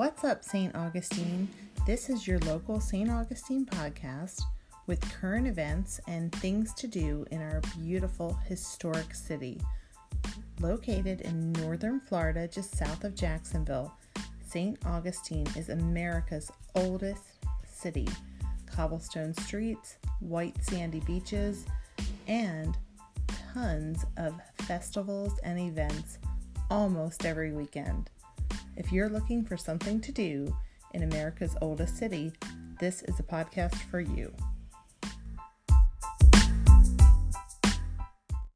[0.00, 0.74] What's up, St.
[0.74, 1.46] Augustine?
[1.86, 3.10] This is your local St.
[3.10, 4.40] Augustine podcast
[4.86, 9.60] with current events and things to do in our beautiful historic city.
[10.58, 13.92] Located in northern Florida, just south of Jacksonville,
[14.48, 14.78] St.
[14.86, 17.34] Augustine is America's oldest
[17.70, 18.08] city.
[18.64, 21.66] Cobblestone streets, white sandy beaches,
[22.26, 22.74] and
[23.52, 26.16] tons of festivals and events
[26.70, 28.08] almost every weekend.
[28.80, 30.56] If you're looking for something to do
[30.94, 32.32] in America's oldest city,
[32.78, 34.32] this is a podcast for you.